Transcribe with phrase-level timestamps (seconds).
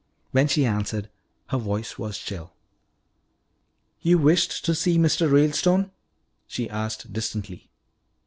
[0.31, 1.11] When she answered,
[1.49, 2.53] her voice was chill.
[4.01, 5.31] "You wished to see Mr.
[5.31, 5.91] Ralestone?"
[6.47, 7.69] she asked distantly.